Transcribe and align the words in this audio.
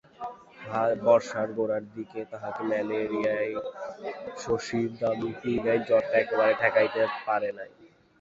বর্ষার 1.03 1.49
গোড়ার 1.57 1.83
দিকে 1.95 2.19
তাহাকে 2.31 2.61
ম্যালেরিয়ায় 2.69 3.51
শশীর 4.43 4.89
দামি 4.99 5.31
কুইনাইন 5.39 5.81
জ্বরটা 5.87 6.15
একেবারে 6.19 6.53
ঠেকাইতে 6.61 7.01
পারে 7.27 7.49
নাই। 7.57 7.71